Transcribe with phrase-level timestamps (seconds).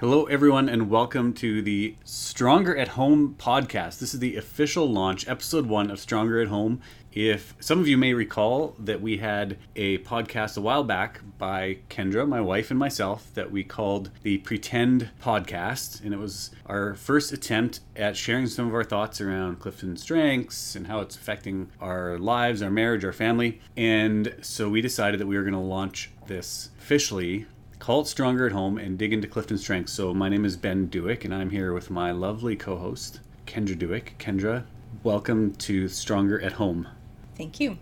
[0.00, 3.98] Hello, everyone, and welcome to the Stronger at Home podcast.
[3.98, 6.80] This is the official launch, episode one of Stronger at Home.
[7.12, 11.80] If some of you may recall that we had a podcast a while back by
[11.90, 16.94] Kendra, my wife, and myself that we called the Pretend Podcast, and it was our
[16.94, 21.70] first attempt at sharing some of our thoughts around Clifton strengths and how it's affecting
[21.78, 23.60] our lives, our marriage, our family.
[23.76, 27.44] And so we decided that we were going to launch this officially
[27.80, 29.94] Call it Stronger at Home and dig into Clifton strengths.
[29.94, 33.74] So, my name is Ben Dueck, and I'm here with my lovely co host, Kendra
[33.74, 34.18] Dueck.
[34.18, 34.64] Kendra,
[35.02, 36.86] welcome to Stronger at Home.
[37.38, 37.78] Thank you.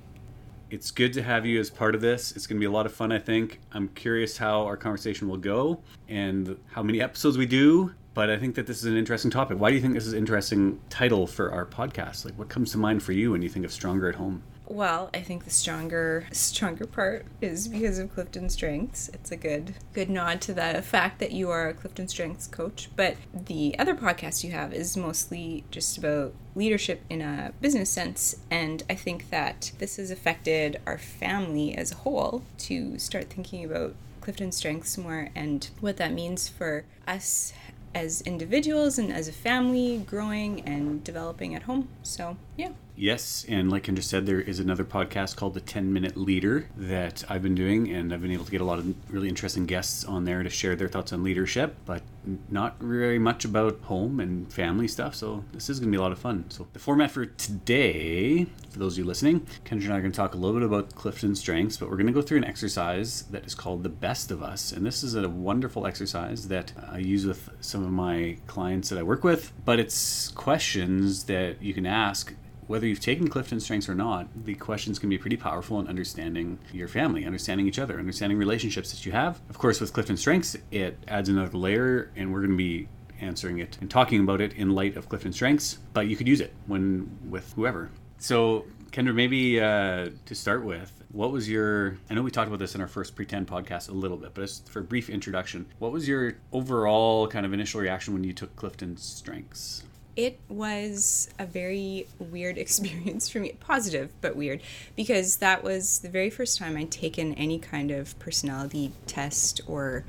[0.70, 2.30] It's good to have you as part of this.
[2.30, 3.58] It's going to be a lot of fun, I think.
[3.72, 8.38] I'm curious how our conversation will go and how many episodes we do, but I
[8.38, 9.58] think that this is an interesting topic.
[9.58, 12.24] Why do you think this is an interesting title for our podcast?
[12.24, 14.44] Like, what comes to mind for you when you think of Stronger at Home?
[14.70, 19.08] Well, I think the stronger stronger part is because of Clifton Strengths.
[19.14, 22.91] It's a good good nod to the fact that you are a Clifton Strengths coach.
[22.94, 28.36] But the other podcast you have is mostly just about leadership in a business sense,
[28.50, 33.64] and I think that this has affected our family as a whole to start thinking
[33.64, 37.55] about Clifton Strengths more and what that means for us
[37.94, 41.89] as individuals and as a family growing and developing at home.
[42.02, 42.72] So, yeah.
[43.00, 47.22] Yes, and like Kendra said, there is another podcast called The 10 Minute Leader that
[47.28, 50.05] I've been doing, and I've been able to get a lot of really interesting guests
[50.05, 52.02] on there to share their thoughts on leadership, but
[52.48, 55.14] not very much about home and family stuff.
[55.14, 56.46] So this is going to be a lot of fun.
[56.50, 60.10] So the format for today, for those of you listening, Kendra and I are going
[60.10, 62.44] to talk a little bit about Clifton strengths, but we're going to go through an
[62.44, 66.72] exercise that is called The Best of Us, and this is a wonderful exercise that
[66.90, 71.62] I use with some of my clients that I work with, but it's questions that
[71.62, 72.34] you can ask
[72.69, 76.58] whether you've taken Clifton Strengths or not, the questions can be pretty powerful in understanding
[76.72, 79.41] your family, understanding each other, understanding relationships that you have.
[79.50, 82.89] Of course, with Clifton Strengths, it adds another layer, and we're going to be
[83.20, 86.41] answering it and talking about it in light of Clifton Strengths, but you could use
[86.41, 87.91] it when with whoever.
[88.19, 91.96] So, Kendra, maybe uh, to start with, what was your?
[92.11, 94.42] I know we talked about this in our first Pretend podcast a little bit, but
[94.42, 98.35] just for a brief introduction, what was your overall kind of initial reaction when you
[98.35, 99.85] took Clifton Strengths?
[100.18, 103.52] It was a very weird experience for me.
[103.61, 104.61] Positive but weird.
[104.96, 110.05] Because that was the very first time i'd taken any kind of personality test or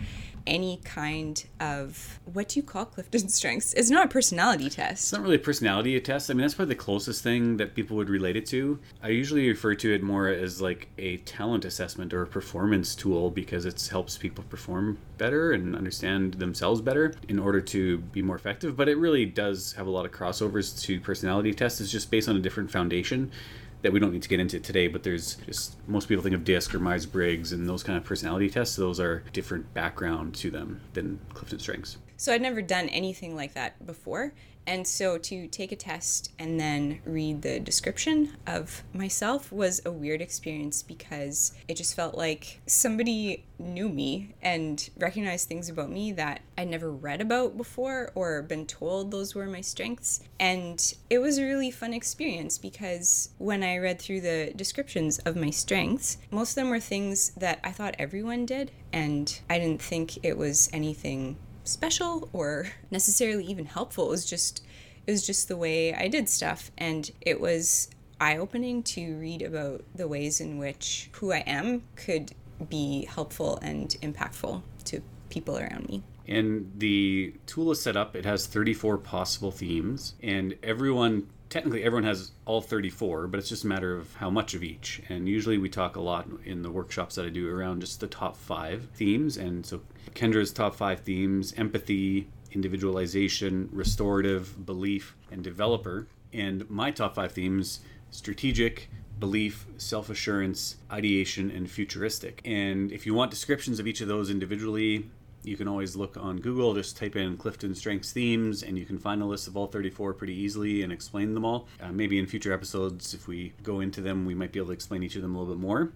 [0.45, 3.73] any kind of what do you call Clifton strengths?
[3.73, 5.03] It's not a personality test.
[5.03, 6.29] It's not really a personality test.
[6.29, 8.79] I mean, that's probably the closest thing that people would relate it to.
[9.03, 13.29] I usually refer to it more as like a talent assessment or a performance tool
[13.29, 18.35] because it helps people perform better and understand themselves better in order to be more
[18.35, 18.75] effective.
[18.75, 21.81] But it really does have a lot of crossovers to personality tests.
[21.81, 23.31] It's just based on a different foundation
[23.81, 26.43] that we don't need to get into today, but there's just most people think of
[26.43, 28.75] DISC or Myers Briggs and those kind of personality tests.
[28.75, 31.97] Those are different background to them than Clifton Strengths.
[32.17, 34.33] So I'd never done anything like that before.
[34.69, 39.91] And so to take a test and then read the description of myself was a
[39.91, 46.11] weird experience because it just felt like somebody knew me and recognized things about me
[46.11, 50.21] that I'd never read about before or been told those were my strengths.
[50.39, 55.35] And it was a really fun experience because when I read through the descriptions of
[55.35, 58.69] my strengths, most of them were things that I thought everyone did.
[58.93, 61.37] And I didn't think it was anything
[61.69, 64.07] special or necessarily even helpful.
[64.07, 64.63] It was just
[65.07, 67.89] it was just the way I did stuff and it was
[68.21, 72.33] eye-opening to read about the ways in which who I am could
[72.69, 76.03] be helpful and impactful to people around me.
[76.27, 82.03] And the tool is set up, it has 34 possible themes, and everyone technically everyone
[82.03, 85.01] has all 34 but it's just a matter of how much of each.
[85.09, 88.07] And usually we talk a lot in the workshops that i do around just the
[88.07, 89.37] top five themes.
[89.37, 89.81] And so
[90.13, 96.07] kendra's top five themes empathy individualization restorative belief and developer.
[96.33, 98.89] And my top five themes strategic
[99.19, 102.41] belief, self assurance, ideation, and futuristic.
[102.45, 105.09] And if you want descriptions of each of those individually,
[105.43, 108.97] you can always look on Google, just type in Clifton Strengths Themes, and you can
[108.97, 111.67] find a list of all 34 pretty easily and explain them all.
[111.81, 114.73] Uh, maybe in future episodes, if we go into them, we might be able to
[114.73, 115.91] explain each of them a little bit more.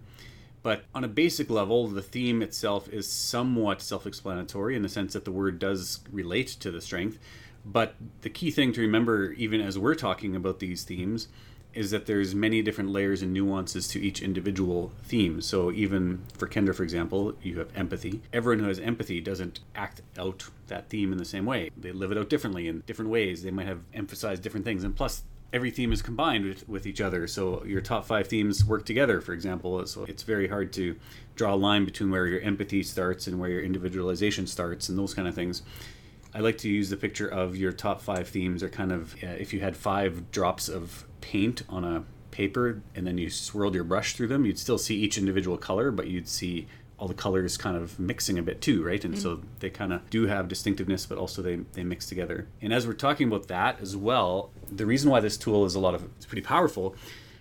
[0.62, 5.12] But on a basic level, the theme itself is somewhat self explanatory in the sense
[5.12, 7.18] that the word does relate to the strength.
[7.66, 11.28] But the key thing to remember, even as we're talking about these themes,
[11.74, 15.40] is that there's many different layers and nuances to each individual theme.
[15.40, 18.22] So even for Kendra, for example, you have empathy.
[18.32, 21.70] Everyone who has empathy doesn't act out that theme in the same way.
[21.76, 23.42] They live it out differently in different ways.
[23.42, 24.84] They might have emphasized different things.
[24.84, 27.26] And plus, every theme is combined with, with each other.
[27.26, 29.86] So your top five themes work together, for example.
[29.86, 30.96] So it's very hard to
[31.36, 35.14] draw a line between where your empathy starts and where your individualization starts and those
[35.14, 35.62] kind of things.
[36.34, 39.28] I like to use the picture of your top five themes are kind of uh,
[39.28, 43.84] if you had five drops of paint on a paper and then you swirled your
[43.84, 46.66] brush through them, you'd still see each individual color, but you'd see
[46.98, 49.04] all the colors kind of mixing a bit too, right?
[49.04, 49.22] And mm-hmm.
[49.22, 52.48] so they kind of do have distinctiveness, but also they, they mix together.
[52.60, 55.80] And as we're talking about that as well, the reason why this tool is a
[55.80, 56.96] lot of it's pretty powerful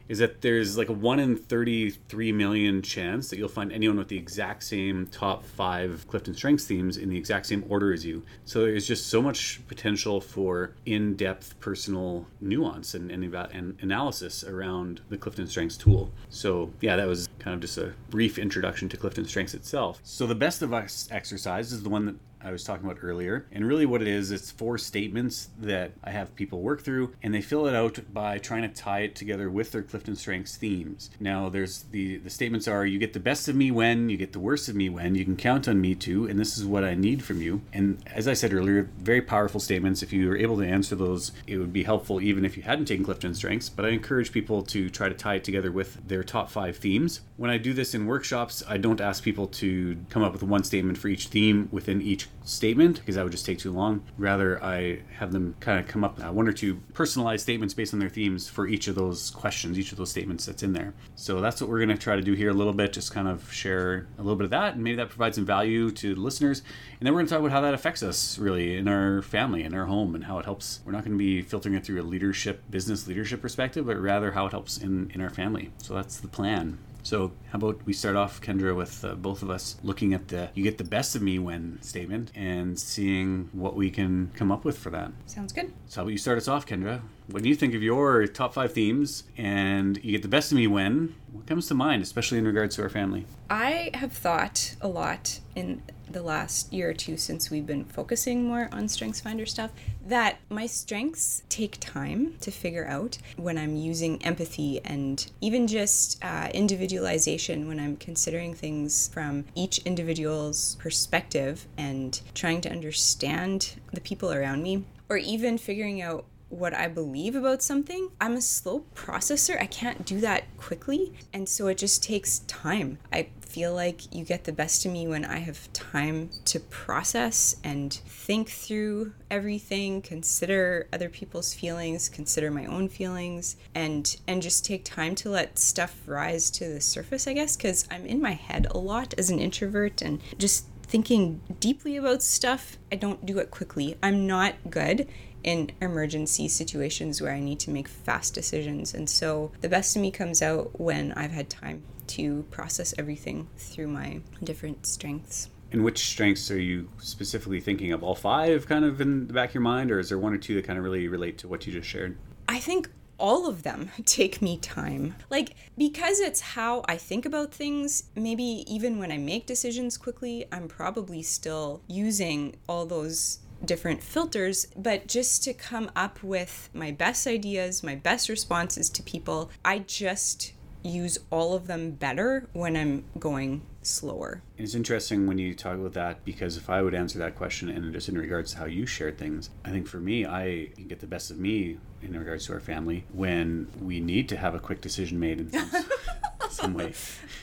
[0.08, 4.10] is that there's like a 1 in 33 million chance that you'll find anyone with
[4.10, 8.24] the exact same top five Clifton Strengths themes in the exact same order as you.
[8.46, 14.44] So there's just so much potential for in depth personal nuance and, and, and analysis
[14.44, 16.12] around the Clifton Strengths tool.
[16.30, 20.00] So, yeah, that was kind of just a brief introduction to Clifton Strengths itself.
[20.04, 23.45] So, the best of us exercise is the one that I was talking about earlier.
[23.51, 27.34] And really, what it is, it's four statements that I have people work through, and
[27.34, 31.10] they fill it out by trying to tie it together with their Clifton Strengths themes.
[31.19, 34.34] Now, there's the the statements are: you get the best of me when, you get
[34.34, 36.84] the worst of me when, you can count on me to, and this is what
[36.84, 37.62] I need from you.
[37.72, 40.04] And as I said earlier, very powerful statements.
[40.04, 42.86] If you were able to answer those, it would be helpful even if you hadn't
[42.86, 43.69] taken Clifton Strengths.
[43.69, 47.22] But I encourage people to try to tie it together with their top five themes.
[47.38, 50.63] When I do this in workshops, I don't ask people to come up with one
[50.63, 54.04] statement for each theme within each statement because that would just take too long.
[54.18, 57.94] Rather, I have them kind of come up uh, one or two personalized statements based
[57.94, 60.94] on their themes for each of those questions, each of those statements that's in there.
[61.16, 63.28] So that's what we're going to try to do here a little bit, just kind
[63.28, 66.22] of share a little bit of that, and maybe that provides some value to the
[66.22, 66.62] listeners.
[67.00, 69.64] And then we're going to talk about how that affects us really in our family,
[69.64, 70.82] in our home, and how it helps.
[70.86, 74.32] We're not going to be filtering it through a leadership, business leadership perspective, but rather
[74.32, 75.72] how it helps in, in our family.
[75.78, 76.78] So that's the plan.
[77.04, 80.50] So, how about we start off, Kendra, with uh, both of us looking at the
[80.56, 84.64] you get the best of me when statement and seeing what we can come up
[84.64, 85.12] with for that.
[85.26, 85.74] Sounds good.
[85.88, 87.02] So, how about you start us off, Kendra?
[87.28, 90.68] When you think of your top five themes and you get the best of me
[90.68, 93.25] when, what comes to mind, especially in regards to our family?
[93.50, 98.44] I have thought a lot in the last year or two since we've been focusing
[98.44, 99.72] more on StrengthsFinder stuff
[100.06, 106.24] that my strengths take time to figure out when I'm using empathy and even just
[106.24, 114.02] uh, individualization when I'm considering things from each individual's perspective and trying to understand the
[114.02, 118.86] people around me or even figuring out what I believe about something, I'm a slow
[118.96, 119.60] processor.
[119.60, 121.14] I can't do that quickly.
[121.34, 123.00] And so it just takes time.
[123.12, 127.58] I feel like you get the best of me when I have time to process
[127.64, 134.66] and think through everything, consider other people's feelings, consider my own feelings, and and just
[134.66, 138.34] take time to let stuff rise to the surface, I guess, cuz I'm in my
[138.34, 143.40] head a lot as an introvert and just thinking deeply about stuff, I don't do
[143.40, 143.98] it quickly.
[144.04, 145.08] I'm not good
[145.44, 148.94] in emergency situations where I need to make fast decisions.
[148.94, 153.48] And so the best of me comes out when I've had time to process everything
[153.57, 155.50] through my different strengths.
[155.72, 158.04] And which strengths are you specifically thinking of?
[158.04, 160.38] All five kind of in the back of your mind, or is there one or
[160.38, 162.16] two that kind of really relate to what you just shared?
[162.48, 165.16] I think all of them take me time.
[165.30, 170.46] Like, because it's how I think about things, maybe even when I make decisions quickly,
[170.51, 176.92] I'm probably still using all those different filters, but just to come up with my
[176.92, 182.75] best ideas, my best responses to people, I just use all of them better when
[182.75, 184.42] I'm going slower.
[184.57, 187.92] It's interesting when you talk about that because if I would answer that question and
[187.94, 191.08] just in regards to how you share things, I think for me, I get the
[191.08, 194.82] best of me in regards to our family when we need to have a quick
[194.82, 195.86] decision made in some,
[196.50, 196.93] some way.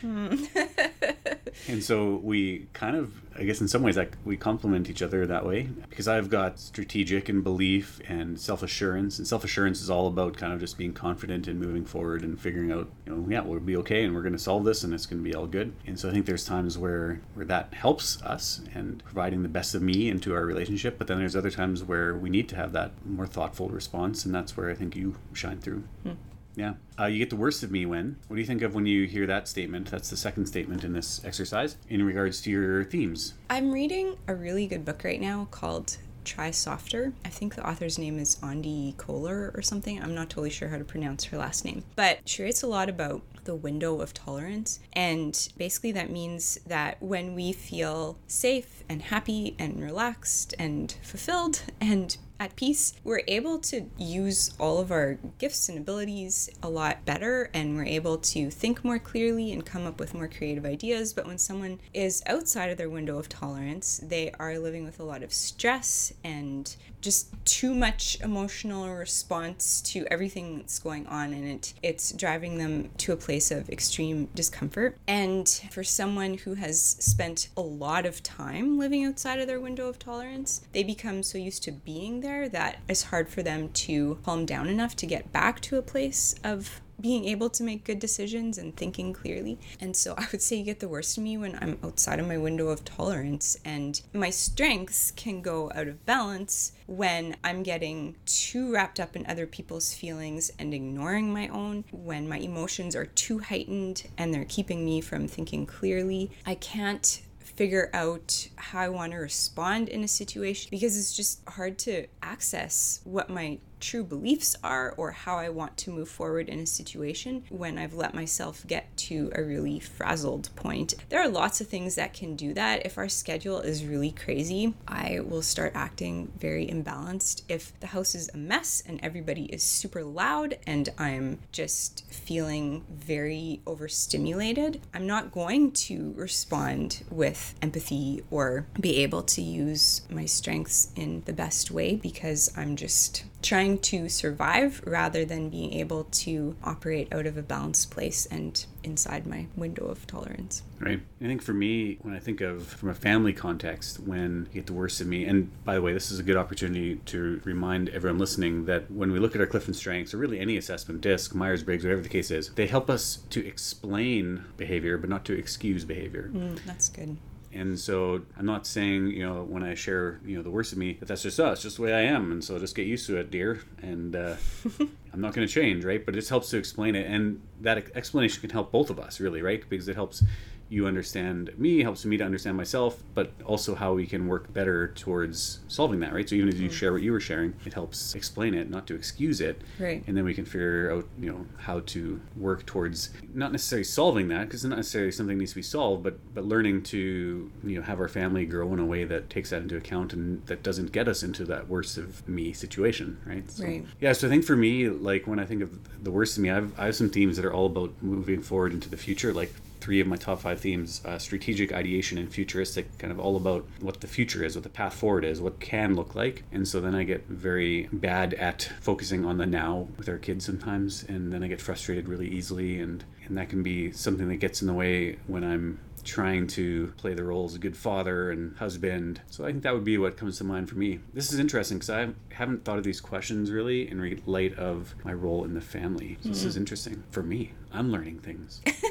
[0.00, 0.44] Hmm.
[1.68, 5.26] and so we kind of I guess in some ways like we complement each other
[5.26, 10.36] that way because I've got strategic and belief and self-assurance and self-assurance is all about
[10.36, 13.60] kind of just being confident and moving forward and figuring out you know yeah we'll
[13.60, 15.72] be okay and we're going to solve this and it's going to be all good
[15.86, 19.74] and so I think there's times where where that helps us and providing the best
[19.74, 22.72] of me into our relationship but then there's other times where we need to have
[22.72, 25.84] that more thoughtful response and that's where I think you shine through.
[26.02, 26.12] Hmm.
[26.56, 26.74] Yeah.
[26.98, 28.16] Uh, you get the worst of me when.
[28.28, 29.90] What do you think of when you hear that statement?
[29.90, 33.34] That's the second statement in this exercise in regards to your themes.
[33.48, 37.12] I'm reading a really good book right now called Try Softer.
[37.24, 40.02] I think the author's name is Aundi Kohler or something.
[40.02, 41.82] I'm not totally sure how to pronounce her last name.
[41.96, 44.80] But she writes a lot about the window of tolerance.
[44.92, 51.62] And basically, that means that when we feel safe and happy and relaxed and fulfilled
[51.80, 57.04] and at peace, we're able to use all of our gifts and abilities a lot
[57.04, 61.12] better and we're able to think more clearly and come up with more creative ideas.
[61.12, 65.04] But when someone is outside of their window of tolerance, they are living with a
[65.04, 71.46] lot of stress and just too much emotional response to everything that's going on and
[71.46, 71.74] it.
[71.82, 74.96] It's driving them to a place of extreme discomfort.
[75.06, 79.88] And for someone who has spent a lot of time living outside of their window
[79.88, 84.18] of tolerance they become so used to being there that it's hard for them to
[84.24, 87.98] calm down enough to get back to a place of being able to make good
[87.98, 89.58] decisions and thinking clearly.
[89.80, 92.28] And so I would say you get the worst of me when I'm outside of
[92.28, 98.16] my window of tolerance, and my strengths can go out of balance when I'm getting
[98.26, 103.06] too wrapped up in other people's feelings and ignoring my own, when my emotions are
[103.06, 106.30] too heightened and they're keeping me from thinking clearly.
[106.44, 111.46] I can't figure out how I want to respond in a situation because it's just
[111.46, 116.48] hard to access what my true beliefs are or how I want to move forward
[116.48, 120.94] in a situation when I've let myself get to a really frazzled point.
[121.08, 122.84] There are lots of things that can do that.
[122.84, 127.42] If our schedule is really crazy, I will start acting very imbalanced.
[127.48, 132.84] If the house is a mess and everybody is super loud and I'm just feeling
[132.90, 140.26] very overstimulated, I'm not going to respond with empathy or be able to use my
[140.26, 146.04] strengths in the best way because I'm just trying to survive rather than being able
[146.04, 150.62] to operate out of a balanced place and inside my window of tolerance.
[150.78, 151.00] Right.
[151.20, 154.66] I think for me, when I think of from a family context, when you get
[154.66, 157.90] the worst of me, and by the way, this is a good opportunity to remind
[157.90, 161.34] everyone listening that when we look at our Clifton strengths, or really any assessment, DISC,
[161.34, 165.38] Myers Briggs, whatever the case is, they help us to explain behavior, but not to
[165.38, 166.30] excuse behavior.
[166.32, 167.16] Mm, that's good.
[167.52, 170.78] And so I'm not saying, you know, when I share, you know, the worst of
[170.78, 172.30] me, that that's just us, just the way I am.
[172.30, 173.60] And so just get used to it, dear.
[173.82, 174.36] And uh,
[175.12, 176.04] I'm not going to change, right?
[176.04, 177.06] But it just helps to explain it.
[177.06, 179.68] And that explanation can help both of us, really, right?
[179.68, 180.22] Because it helps
[180.70, 184.88] you understand me, helps me to understand myself, but also how we can work better
[184.94, 186.28] towards solving that, right?
[186.28, 186.72] So even as you mm.
[186.72, 189.60] share what you were sharing, it helps explain it, not to excuse it.
[189.80, 190.04] Right.
[190.06, 194.28] And then we can figure out, you know, how to work towards not necessarily solving
[194.28, 197.76] that, because it's not necessarily something needs to be solved, but but learning to, you
[197.76, 200.62] know, have our family grow in a way that takes that into account and that
[200.62, 203.50] doesn't get us into that worst of me situation, right?
[203.50, 203.84] So, right.
[204.00, 206.50] Yeah, so I think for me, like when I think of the worst of me,
[206.50, 209.52] I've I have some themes that are all about moving forward into the future, like
[209.80, 213.66] three of my top five themes uh, strategic ideation and futuristic kind of all about
[213.80, 216.80] what the future is what the path forward is what can look like and so
[216.80, 221.32] then i get very bad at focusing on the now with our kids sometimes and
[221.32, 224.66] then i get frustrated really easily and and that can be something that gets in
[224.66, 229.20] the way when i'm trying to play the role as a good father and husband.
[229.28, 231.00] So I think that would be what comes to mind for me.
[231.12, 235.12] This is interesting because I haven't thought of these questions really in light of my
[235.12, 236.16] role in the family.
[236.20, 236.28] So mm-hmm.
[236.30, 236.60] this is hmm.
[236.60, 237.52] interesting for me.
[237.72, 238.60] I'm learning things.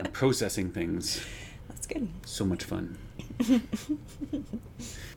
[0.00, 1.24] I'm processing things.
[1.68, 2.08] That's good.
[2.24, 2.96] So much fun.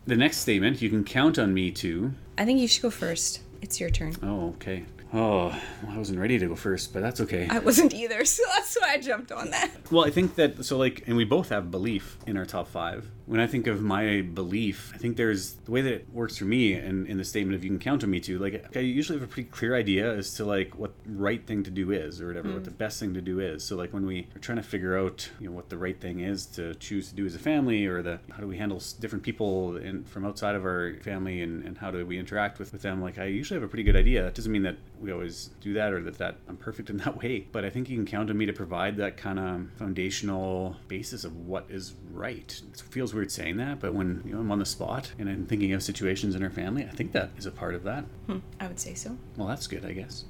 [0.06, 2.14] the next statement, you can count on me to.
[2.38, 3.42] I think you should go first.
[3.62, 4.16] It's your turn.
[4.22, 4.86] Oh, okay.
[5.14, 5.48] Oh,
[5.84, 7.48] well, I wasn't ready to go first, but that's okay.
[7.50, 9.70] I wasn't either, so that's why I jumped on that.
[9.92, 13.10] Well, I think that so like, and we both have belief in our top five.
[13.26, 16.46] When I think of my belief, I think there's the way that it works for
[16.46, 19.20] me, and in the statement of "you can count on me to," like I usually
[19.20, 22.28] have a pretty clear idea as to like what right thing to do is, or
[22.28, 22.54] whatever, mm.
[22.56, 23.64] what the best thing to do is.
[23.64, 26.20] So like when we are trying to figure out, you know, what the right thing
[26.20, 29.24] is to choose to do as a family, or the how do we handle different
[29.24, 32.82] people in, from outside of our family, and, and how do we interact with, with
[32.82, 34.24] them, like I usually have a pretty good idea.
[34.24, 37.18] That doesn't mean that we always do that or that, that I'm perfect in that
[37.18, 37.48] way.
[37.52, 41.24] But I think you can count on me to provide that kind of foundational basis
[41.24, 42.62] of what is right.
[42.74, 45.46] It feels weird saying that, but when you know, I'm on the spot and I'm
[45.46, 48.06] thinking of situations in our family, I think that is a part of that.
[48.28, 49.18] Hmm, I would say so.
[49.38, 50.26] Well, that's good, I guess.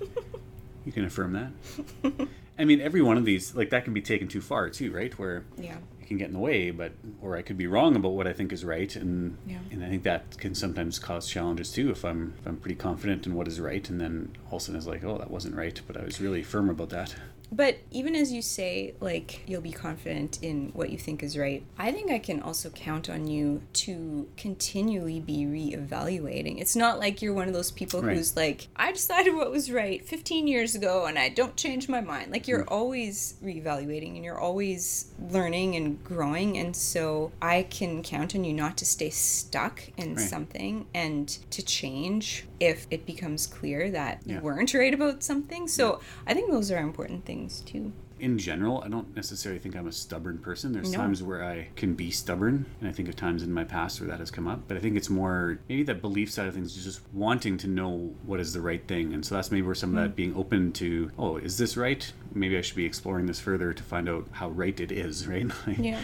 [0.84, 2.26] you can affirm that.
[2.58, 5.16] I mean, every one of these, like that can be taken too far too, right?
[5.18, 8.10] Where yeah it can get in the way, but or I could be wrong about
[8.10, 9.58] what I think is right, and yeah.
[9.72, 11.90] and I think that can sometimes cause challenges too.
[11.90, 14.64] If I'm if I'm pretty confident in what is right, and then all of a
[14.66, 17.16] sudden it's like, oh, that wasn't right, but I was really firm about that.
[17.52, 21.62] But even as you say, like, you'll be confident in what you think is right,
[21.78, 26.60] I think I can also count on you to continually be reevaluating.
[26.60, 28.16] It's not like you're one of those people right.
[28.16, 32.00] who's like, I decided what was right 15 years ago and I don't change my
[32.00, 32.32] mind.
[32.32, 32.72] Like, you're mm.
[32.72, 36.58] always reevaluating and you're always learning and growing.
[36.58, 40.28] And so I can count on you not to stay stuck in right.
[40.28, 44.36] something and to change if it becomes clear that yeah.
[44.36, 45.68] you weren't right about something.
[45.68, 45.98] So yeah.
[46.26, 47.35] I think those are important things
[47.66, 47.92] too.
[48.18, 50.72] in general, I don't necessarily think I'm a stubborn person.
[50.72, 50.96] There's No.
[50.96, 54.08] times where I can be stubborn, and I think of times in my past where
[54.08, 54.62] that has come up.
[54.66, 57.66] But I think it's more maybe that belief side of things is just wanting to
[57.66, 59.12] know what is the right thing.
[59.12, 60.02] And so that's maybe where some of Mm.
[60.08, 62.10] that being open to, oh, is this right?
[62.34, 65.46] Maybe I should be exploring this further to find out how right it is, right?
[65.66, 66.00] Like, Yeah.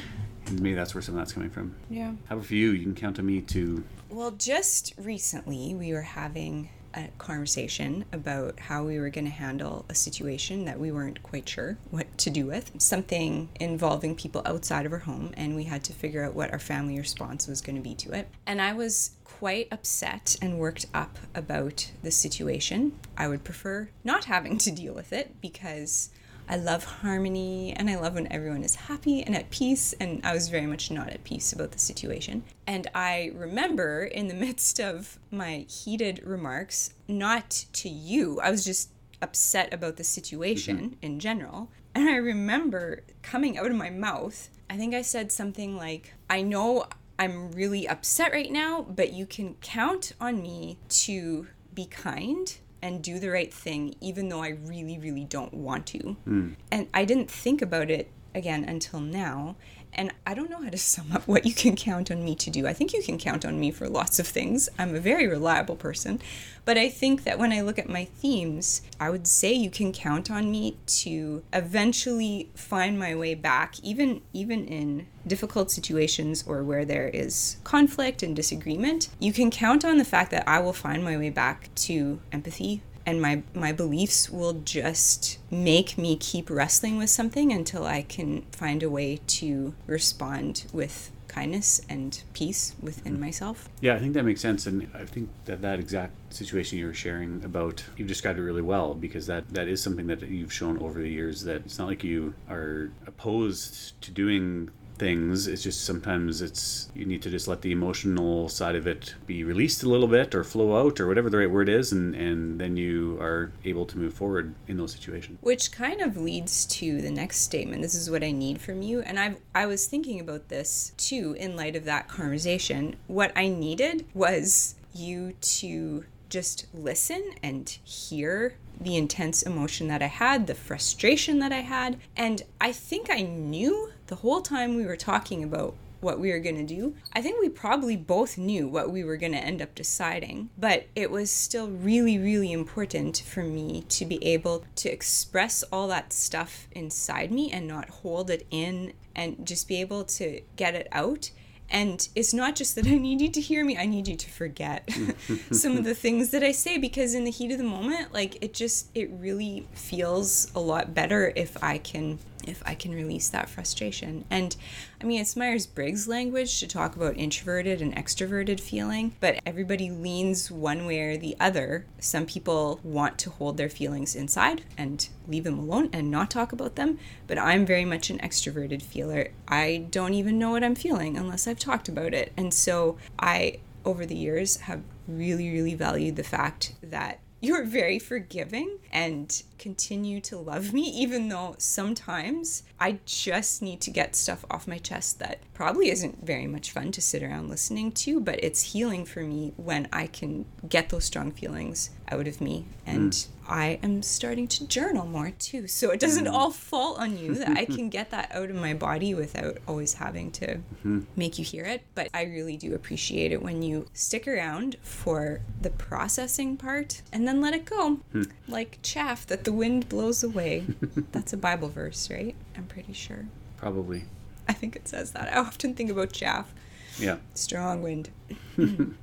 [0.48, 1.76] And maybe that's where some of that's coming from.
[1.88, 2.12] Yeah.
[2.26, 2.72] How about for you?
[2.72, 8.58] You can count on me to Well, just recently we were having a conversation about
[8.60, 12.30] how we were going to handle a situation that we weren't quite sure what to
[12.30, 12.70] do with.
[12.78, 16.58] Something involving people outside of our home, and we had to figure out what our
[16.58, 18.28] family response was going to be to it.
[18.46, 22.98] And I was quite upset and worked up about the situation.
[23.16, 26.10] I would prefer not having to deal with it because
[26.48, 29.92] I love harmony and I love when everyone is happy and at peace.
[29.94, 32.44] And I was very much not at peace about the situation.
[32.66, 38.64] And I remember in the midst of my heated remarks, not to you, I was
[38.64, 40.94] just upset about the situation mm-hmm.
[41.02, 41.70] in general.
[41.94, 46.42] And I remember coming out of my mouth, I think I said something like, I
[46.42, 46.86] know
[47.18, 53.02] I'm really upset right now, but you can count on me to be kind and
[53.02, 56.16] do the right thing, even though I really, really don't want to.
[56.24, 56.52] Hmm.
[56.70, 59.56] And I didn't think about it again until now.
[59.94, 62.50] And I don't know how to sum up what you can count on me to
[62.50, 62.66] do.
[62.66, 64.68] I think you can count on me for lots of things.
[64.78, 66.20] I'm a very reliable person.
[66.64, 69.92] But I think that when I look at my themes, I would say you can
[69.92, 76.62] count on me to eventually find my way back, even even in difficult situations or
[76.62, 79.08] where there is conflict and disagreement.
[79.18, 82.82] You can count on the fact that I will find my way back to empathy
[83.06, 88.42] and my my beliefs will just make me keep wrestling with something until I can
[88.52, 93.22] find a way to respond with kindness and peace within mm-hmm.
[93.22, 93.68] myself.
[93.80, 96.94] Yeah, I think that makes sense, and I think that that exact situation you were
[96.94, 100.78] sharing about you've described it really well because that that is something that you've shown
[100.78, 104.70] over the years that it's not like you are opposed to doing
[105.02, 109.14] things it's just sometimes it's you need to just let the emotional side of it
[109.26, 112.14] be released a little bit or flow out or whatever the right word is and
[112.14, 116.66] and then you are able to move forward in those situations Which kind of leads
[116.66, 117.82] to the next statement.
[117.82, 119.00] This is what I need from you.
[119.00, 122.96] And I I was thinking about this too in light of that conversation.
[123.06, 130.06] What I needed was you to just listen and hear the intense emotion that I
[130.06, 131.98] had, the frustration that I had.
[132.16, 136.40] And I think I knew the whole time we were talking about what we were
[136.40, 136.94] going to do.
[137.12, 140.86] I think we probably both knew what we were going to end up deciding, but
[140.96, 146.12] it was still really, really important for me to be able to express all that
[146.12, 150.88] stuff inside me and not hold it in and just be able to get it
[150.90, 151.30] out.
[151.70, 154.30] And it's not just that I need you to hear me, I need you to
[154.30, 154.90] forget
[155.52, 158.42] some of the things that I say because in the heat of the moment, like
[158.44, 163.28] it just it really feels a lot better if I can if I can release
[163.28, 164.24] that frustration.
[164.30, 164.56] And
[165.00, 169.90] I mean, it's Myers Briggs language to talk about introverted and extroverted feeling, but everybody
[169.90, 171.86] leans one way or the other.
[171.98, 176.52] Some people want to hold their feelings inside and leave them alone and not talk
[176.52, 179.28] about them, but I'm very much an extroverted feeler.
[179.48, 182.32] I don't even know what I'm feeling unless I've talked about it.
[182.36, 187.98] And so I, over the years, have really, really valued the fact that you're very
[187.98, 194.44] forgiving and continue to love me, even though sometimes I just need to get stuff
[194.50, 198.42] off my chest that probably isn't very much fun to sit around listening to, but
[198.42, 202.66] it's healing for me when I can get those strong feelings out of me.
[202.84, 203.28] And mm.
[203.48, 206.32] I am starting to journal more too, so it doesn't mm.
[206.32, 209.94] all fall on you that I can get that out of my body without always
[209.94, 211.02] having to mm-hmm.
[211.14, 211.82] make you hear it.
[211.94, 217.26] But I really do appreciate it when you stick around for the processing part and
[217.26, 218.00] then let it go.
[218.12, 218.22] Hmm.
[218.48, 220.64] Like chaff that the wind blows away.
[221.12, 222.34] That's a Bible verse, right?
[222.56, 223.26] I'm pretty sure.
[223.56, 224.04] probably
[224.48, 225.32] I think it says that.
[225.32, 226.52] I often think about chaff.
[226.98, 228.10] yeah Strong wind.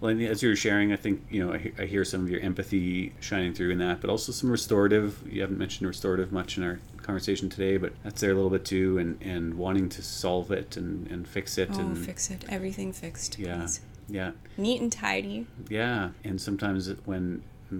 [0.00, 2.40] Well, as you were sharing, I think you know I, I hear some of your
[2.40, 5.22] empathy shining through in that, but also some restorative.
[5.26, 8.66] You haven't mentioned restorative much in our conversation today, but that's there a little bit
[8.66, 12.44] too, and and wanting to solve it and and fix it Oh, and fix it.
[12.50, 13.38] Everything fixed.
[13.38, 13.80] yeah, please.
[14.08, 15.46] yeah, Neat and tidy.
[15.70, 16.10] yeah.
[16.22, 16.98] And sometimes it-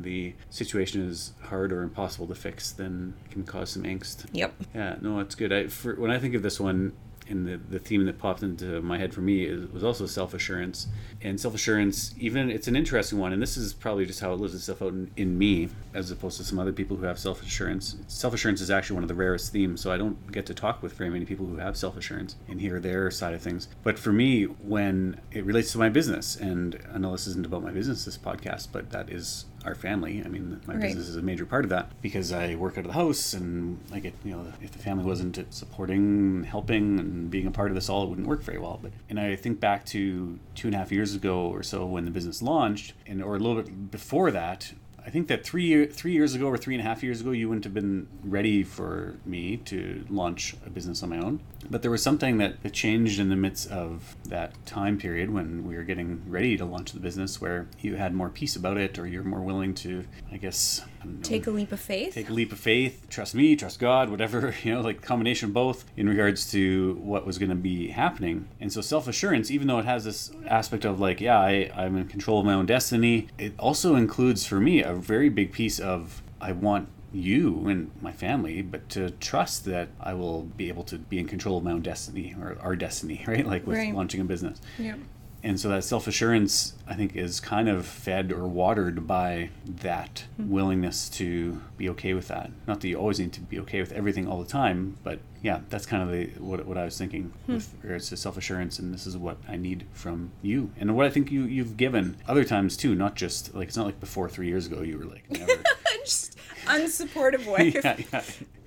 [0.03, 4.27] the situation is hard or impossible to fix, then it can cause some angst.
[4.33, 4.55] Yep.
[4.75, 5.53] Yeah, no, it's good.
[5.53, 6.93] I for, when I think of this one,
[7.29, 10.35] and the the theme that popped into my head for me is, was also self
[10.35, 10.89] assurance.
[11.23, 14.41] And self assurance, even it's an interesting one, and this is probably just how it
[14.41, 17.43] lives itself out in, in me, as opposed to some other people who have self
[17.43, 17.97] assurance.
[18.09, 20.83] Self assurance is actually one of the rarest themes, so I don't get to talk
[20.83, 23.69] with very many people who have self assurance and hear their side of things.
[23.83, 27.63] But for me, when it relates to my business, and I know this isn't about
[27.63, 30.23] my business, this podcast, but that is our family.
[30.25, 30.83] I mean, my Right.
[30.83, 33.79] business is a major part of that because I work out of the house and
[33.93, 37.75] I get, you know, if the family wasn't supporting, helping, and being a part of
[37.75, 38.79] this all, it wouldn't work very well.
[38.83, 42.05] But and I think back to two and a half years ago or so when
[42.05, 44.73] the business launched, and or a little bit before that.
[45.07, 47.31] I think that three year, three years ago or three and a half years ago,
[47.31, 51.41] you wouldn't have been ready for me to launch a business on my own.
[51.69, 55.77] But there was something that, changed in the midst of that time period when we
[55.77, 59.07] were getting ready to launch the business, where you had more peace about it, or
[59.07, 60.81] you're more willing to, I guess,
[61.23, 62.15] Take a leap of faith.
[62.15, 65.55] take a leap of faith, trust me, trust God, whatever, you know, like combination of
[65.55, 68.49] both in regards to what was going to be happening.
[68.61, 71.97] And so self assurance, even though it has this aspect of like, yeah, I, I'm
[71.97, 75.79] in control of my own destiny, it also includes for me a very big piece
[75.79, 80.83] of I want you and my family, but to trust that I will be able
[80.85, 83.47] to be in control of my own destiny or our destiny, right?
[83.47, 83.95] Like with Right.
[83.95, 84.61] launching a business.
[84.79, 84.99] Yep.
[85.45, 90.25] And so that self assurance, I think, is kind of fed or watered by that
[90.37, 90.49] hmm.
[90.51, 92.51] willingness to be okay with that.
[92.67, 95.61] Not that you always need to be okay with everything all the time, but yeah,
[95.69, 97.55] that's kind of the, what, what I was thinking hmm.
[97.55, 98.79] with regards to self assurance.
[98.79, 102.17] And this is what I need from you, and what I think you you've given
[102.27, 102.95] other times too.
[102.95, 105.53] Not just like it's not like before three years ago you were like never.
[106.05, 107.75] Just unsupportive wife.
[107.75, 108.23] yeah, yeah.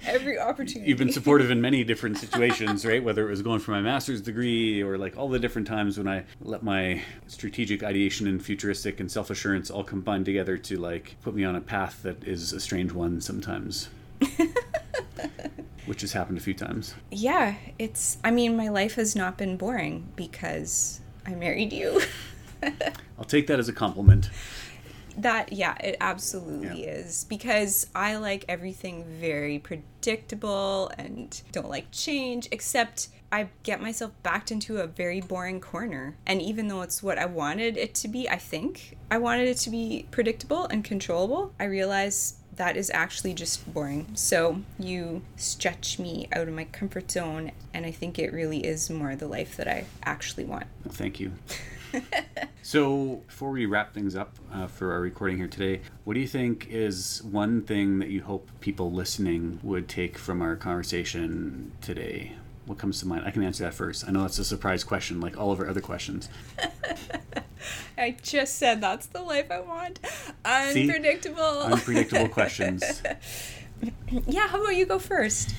[0.05, 0.87] Every opportunity.
[0.89, 3.03] You've been supportive in many different situations, right?
[3.03, 6.07] Whether it was going for my master's degree or like all the different times when
[6.07, 11.15] I let my strategic ideation and futuristic and self assurance all combine together to like
[11.23, 13.89] put me on a path that is a strange one sometimes.
[15.85, 16.93] Which has happened a few times.
[17.11, 18.17] yeah, it's.
[18.23, 22.01] I mean, my life has not been boring because I married you.
[23.17, 24.29] I'll take that as a compliment.
[25.17, 26.91] That yeah, it absolutely Yeah.
[26.91, 34.11] is because I like everything very predictable and don't like change except I get myself
[34.23, 36.15] backed into a very boring corner.
[36.25, 39.57] And even though it's what I wanted it to be, I think I wanted it
[39.57, 44.07] to be predictable and controllable, I realize that is actually just boring.
[44.15, 48.89] So you stretch me out of my comfort zone and I think it really is
[48.89, 50.65] more the life that I actually want.
[50.85, 51.33] Well, thank you.
[52.61, 56.27] so, before we wrap things up uh, for our recording here today, what do you
[56.27, 62.33] think is one thing that you hope people listening would take from our conversation today?
[62.65, 63.23] What comes to mind?
[63.25, 64.05] I can answer that first.
[64.07, 66.29] I know that's a surprise question, like all of our other questions.
[67.97, 69.99] I just said that's the life I want.
[70.73, 70.83] See?
[70.83, 71.61] Unpredictable.
[71.61, 73.01] Unpredictable questions.
[74.27, 75.53] yeah, how about you go first?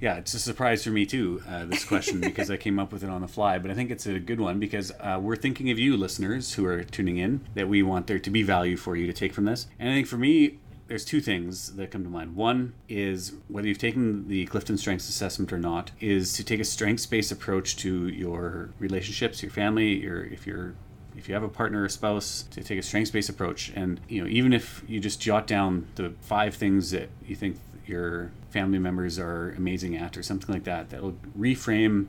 [0.00, 3.02] Yeah, it's a surprise for me too, uh, this question, because I came up with
[3.02, 3.58] it on the fly.
[3.58, 6.66] But I think it's a good one because uh, we're thinking of you, listeners who
[6.66, 9.46] are tuning in, that we want there to be value for you to take from
[9.46, 9.66] this.
[9.78, 12.36] And I think for me, there's two things that come to mind.
[12.36, 16.64] One is whether you've taken the Clifton Strengths Assessment or not, is to take a
[16.64, 20.74] strengths-based approach to your relationships, your family, your if you're
[21.16, 24.28] if you have a partner or spouse to take a strengths-based approach and you know
[24.28, 29.18] even if you just jot down the five things that you think your family members
[29.18, 32.06] are amazing at or something like that that'll reframe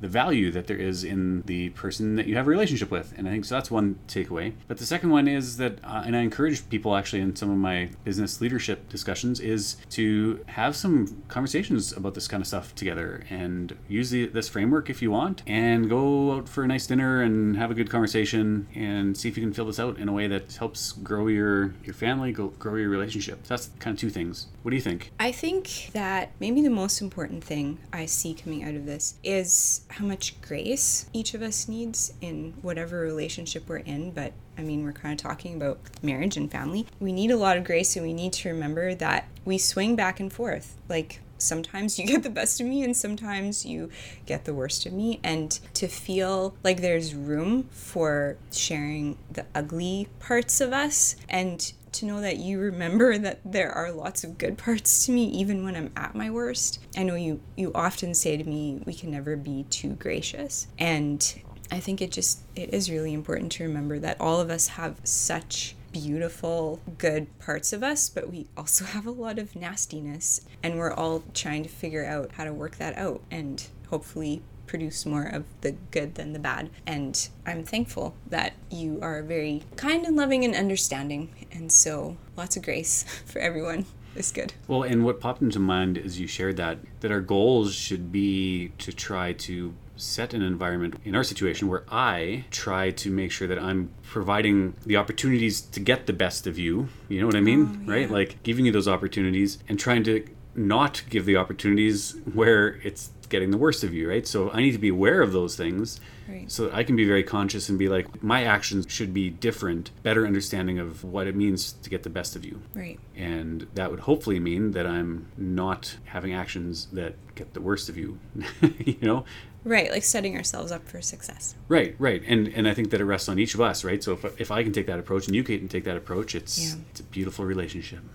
[0.00, 3.12] the value that there is in the person that you have a relationship with.
[3.16, 4.52] And i think so that's one takeaway.
[4.68, 7.56] But the second one is that uh, and i encourage people actually in some of
[7.56, 13.24] my business leadership discussions is to have some conversations about this kind of stuff together
[13.30, 17.22] and use the, this framework if you want and go out for a nice dinner
[17.22, 20.12] and have a good conversation and see if you can fill this out in a
[20.12, 23.40] way that helps grow your your family go, grow your relationship.
[23.44, 24.46] So that's kind of two things.
[24.62, 25.12] What do you think?
[25.18, 29.82] I think that maybe the most important thing I see coming out of this is
[29.90, 34.12] how much grace each of us needs in whatever relationship we're in.
[34.12, 36.86] But I mean, we're kind of talking about marriage and family.
[37.00, 40.20] We need a lot of grace, and we need to remember that we swing back
[40.20, 40.76] and forth.
[40.88, 43.90] Like, sometimes you get the best of me and sometimes you
[44.26, 50.08] get the worst of me and to feel like there's room for sharing the ugly
[50.18, 54.58] parts of us and to know that you remember that there are lots of good
[54.58, 56.80] parts to me even when I'm at my worst.
[56.96, 60.66] I know you you often say to me we can never be too gracious.
[60.78, 64.68] And I think it just it is really important to remember that all of us
[64.68, 70.40] have such beautiful good parts of us but we also have a lot of nastiness.
[70.62, 73.22] And we're all trying to figure out how to work that out.
[73.30, 76.70] And hopefully produce more of the good than the bad.
[76.86, 81.34] And I'm thankful that you are very kind and loving and understanding.
[81.50, 84.54] And so lots of grace for everyone is good.
[84.68, 88.68] Well, and what popped into mind as you shared that, that our goals should be
[88.78, 93.48] to try to set an environment in our situation where I try to make sure
[93.48, 96.88] that I'm providing the opportunities to get the best of you.
[97.08, 97.82] You know what I mean?
[97.86, 98.08] Oh, Right?
[98.10, 103.50] Like giving you those opportunities and trying to not give the opportunities where it's getting
[103.50, 104.26] the worst of you, right?
[104.26, 106.50] So I need to be aware of those things Right.
[106.52, 109.90] so that I can be very conscious and be like, my actions should be different,
[110.02, 112.60] better understanding of what it means to get the best of you.
[112.74, 113.00] Right.
[113.16, 117.96] And that would hopefully mean that I'm not having actions that get the worst of
[117.96, 118.18] you,
[118.84, 119.24] you know?
[119.64, 119.90] Right.
[119.90, 121.54] Like setting ourselves up for success.
[121.68, 124.02] Right, right, and and I think that it rests on each of us, right?
[124.02, 126.58] So if, if I can take that approach and you can take that approach, it's
[126.58, 126.74] Yeah.
[126.90, 128.00] it's a beautiful relationship.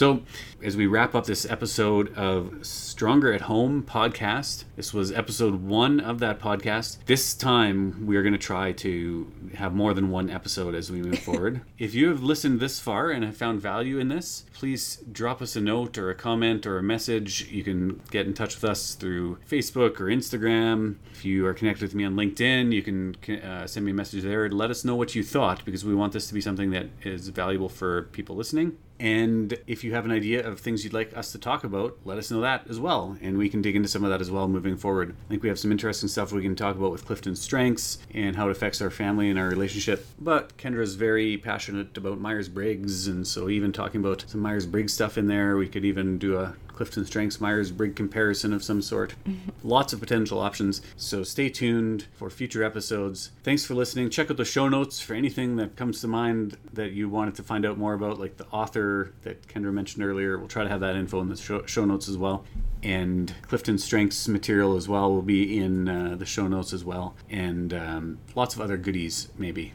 [0.00, 0.22] so
[0.62, 6.00] as we wrap up this episode of Stronger at Home podcast, this was episode one
[6.00, 7.04] of that podcast.
[7.04, 11.02] This time we are going to try to have more than one episode as we
[11.02, 11.60] move forward.
[11.78, 15.54] If you have listened this far and have found value in this, please drop us
[15.54, 17.50] a note or a comment or a message.
[17.50, 20.96] You can get in touch with us through Facebook or Instagram.
[21.12, 24.22] If you are connected with me on LinkedIn, you can uh, send me a message
[24.22, 26.86] there let us know what you thought because we want this to be something that
[27.02, 28.78] is valuable for people listening.
[29.00, 32.18] And if you have an idea of things you'd like us to talk about, let
[32.18, 33.16] us know that as well.
[33.22, 35.16] And we can dig into some of that as well moving forward.
[35.26, 38.36] I think we have some interesting stuff we can talk about with Clifton Strengths and
[38.36, 40.06] how it affects our family and our relationship.
[40.20, 43.06] But Kendra's very passionate about Myers Briggs.
[43.06, 46.36] And so, even talking about some Myers Briggs stuff in there, we could even do
[46.36, 49.14] a Clifton Strengths Myers Briggs comparison of some sort.
[49.62, 50.80] Lots of potential options.
[50.96, 53.32] So stay tuned for future episodes.
[53.42, 54.08] Thanks for listening.
[54.08, 57.42] Check out the show notes for anything that comes to mind that you wanted to
[57.42, 60.38] find out more about, like the author that Kendra mentioned earlier.
[60.38, 62.46] We'll try to have that info in the show, show notes as well.
[62.82, 67.14] And Clifton Strengths material as well will be in uh, the show notes as well.
[67.28, 69.74] And um, lots of other goodies, maybe.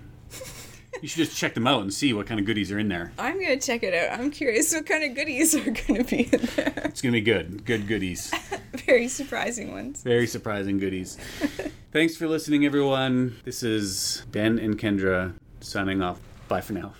[1.01, 3.12] You should just check them out and see what kind of goodies are in there.
[3.17, 4.19] I'm gonna check it out.
[4.19, 6.73] I'm curious what kind of goodies are gonna be in there.
[6.95, 7.65] It's going to be good.
[7.65, 8.34] Good goodies.
[8.86, 10.01] Very surprising ones.
[10.01, 11.17] Very surprising goodies.
[11.91, 13.36] Thanks for listening, everyone.
[13.43, 16.19] This is Ben and Kendra signing off.
[16.47, 16.93] Bye for now.